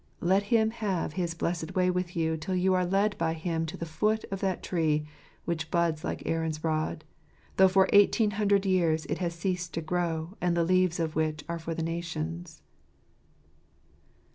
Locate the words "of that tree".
4.31-5.05